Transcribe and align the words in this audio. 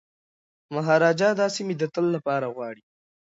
مهاراجا 0.73 1.29
دا 1.39 1.47
سیمي 1.55 1.75
د 1.77 1.83
تل 1.93 2.05
لپاره 2.15 2.47
غواړي. 2.55 2.83